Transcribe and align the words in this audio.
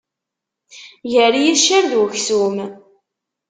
Gar 1.11 1.33
yiccer 1.43 1.83
d 1.91 1.93
uksum. 2.03 2.55